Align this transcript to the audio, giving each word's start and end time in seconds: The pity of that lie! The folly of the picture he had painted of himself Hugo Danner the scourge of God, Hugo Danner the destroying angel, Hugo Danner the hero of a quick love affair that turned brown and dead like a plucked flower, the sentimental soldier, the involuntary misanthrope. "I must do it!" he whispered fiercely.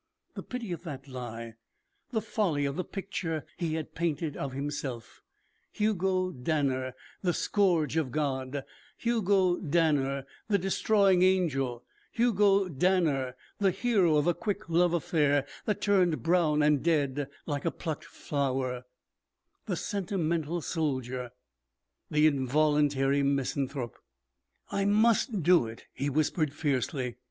The 0.33 0.41
pity 0.41 0.71
of 0.71 0.81
that 0.81 1.07
lie! 1.07 1.57
The 2.09 2.23
folly 2.23 2.65
of 2.65 2.75
the 2.75 2.83
picture 2.83 3.45
he 3.57 3.75
had 3.75 3.93
painted 3.93 4.35
of 4.35 4.51
himself 4.51 5.21
Hugo 5.71 6.31
Danner 6.31 6.95
the 7.21 7.33
scourge 7.33 7.97
of 7.97 8.11
God, 8.11 8.63
Hugo 8.97 9.57
Danner 9.59 10.25
the 10.47 10.57
destroying 10.57 11.21
angel, 11.21 11.83
Hugo 12.13 12.67
Danner 12.67 13.35
the 13.59 13.69
hero 13.69 14.15
of 14.15 14.25
a 14.25 14.33
quick 14.33 14.67
love 14.67 14.95
affair 14.95 15.45
that 15.65 15.81
turned 15.81 16.23
brown 16.23 16.63
and 16.63 16.81
dead 16.81 17.27
like 17.45 17.63
a 17.65 17.69
plucked 17.69 18.05
flower, 18.05 18.85
the 19.67 19.75
sentimental 19.75 20.61
soldier, 20.63 21.29
the 22.09 22.25
involuntary 22.25 23.21
misanthrope. 23.21 23.99
"I 24.71 24.83
must 24.83 25.43
do 25.43 25.67
it!" 25.67 25.85
he 25.93 26.09
whispered 26.09 26.53
fiercely. 26.55 27.17